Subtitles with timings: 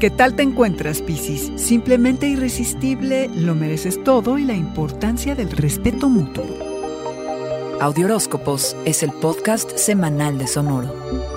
[0.00, 1.52] ¿Qué tal te encuentras, Piscis?
[1.56, 6.44] Simplemente irresistible, lo mereces todo y la importancia del respeto mutuo.
[7.80, 11.33] Audioróscopos es el podcast semanal de Sonoro.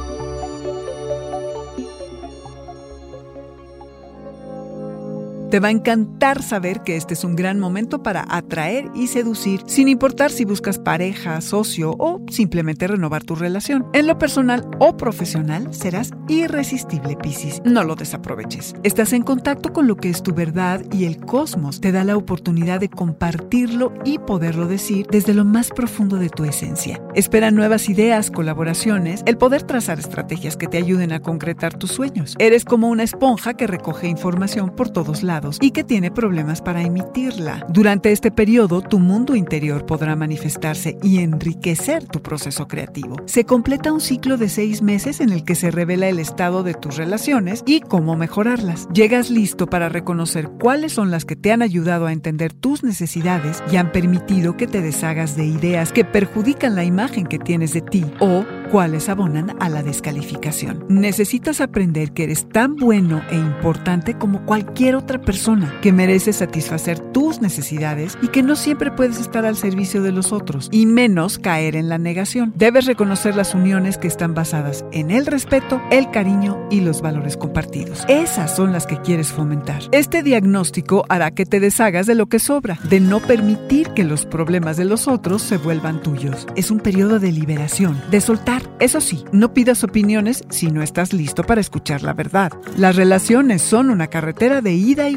[5.49, 9.61] Te va a encantar saber que este es un gran momento para atraer y seducir,
[9.65, 13.85] sin importar si buscas pareja, socio o simplemente renovar tu relación.
[13.93, 17.61] En lo personal o profesional serás irresistible, Piscis.
[17.63, 18.75] No lo desaproveches.
[18.83, 22.17] Estás en contacto con lo que es tu verdad y el cosmos te da la
[22.17, 27.01] oportunidad de compartirlo y poderlo decir desde lo más profundo de tu esencia.
[27.15, 32.35] Espera nuevas ideas, colaboraciones, el poder trazar estrategias que te ayuden a concretar tus sueños.
[32.37, 36.81] Eres como una esponja que recoge información por todos lados y que tiene problemas para
[36.81, 37.65] emitirla.
[37.69, 43.15] Durante este periodo, tu mundo interior podrá manifestarse y enriquecer tu proceso creativo.
[43.25, 46.73] Se completa un ciclo de seis meses en el que se revela el estado de
[46.73, 48.87] tus relaciones y cómo mejorarlas.
[48.93, 53.63] Llegas listo para reconocer cuáles son las que te han ayudado a entender tus necesidades
[53.71, 57.81] y han permitido que te deshagas de ideas que perjudican la imagen que tienes de
[57.81, 60.85] ti o cuáles abonan a la descalificación.
[60.89, 66.99] Necesitas aprender que eres tan bueno e importante como cualquier otra persona, que mereces satisfacer
[66.99, 71.37] tus necesidades y que no siempre puedes estar al servicio de los otros, y menos
[71.37, 72.53] caer en la negación.
[72.55, 77.35] Debes reconocer las uniones que están basadas en el respeto, el cariño y los valores
[77.35, 78.05] compartidos.
[78.07, 79.81] Esas son las que quieres fomentar.
[79.91, 84.25] Este diagnóstico hará que te deshagas de lo que sobra, de no permitir que los
[84.25, 86.47] problemas de los otros se vuelvan tuyos.
[86.55, 91.11] Es un periodo de liberación, de soltar eso sí, no pidas opiniones si no estás
[91.11, 92.53] listo para escuchar la verdad.
[92.77, 95.16] Las relaciones son una carretera de ida y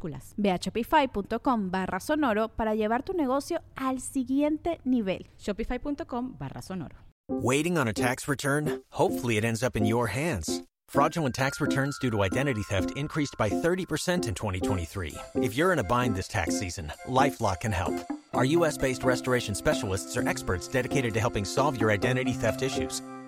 [0.00, 5.26] minúsculas Ve a shopify.com barra sonoro para llevar tu negocio al siguiente nivel.
[5.38, 6.96] Shopify.com barra sonoro.
[7.28, 8.82] Waiting on a tax return?
[8.90, 10.62] Hopefully it ends up in your hands.
[10.88, 15.14] Fraudulent tax returns due to identity theft increased by 30% in 2023.
[15.36, 17.94] If you're in a bind this tax season, LifeLock can help.
[18.34, 23.02] Our US-based restoration specialists are experts dedicated to helping solve your identity theft issues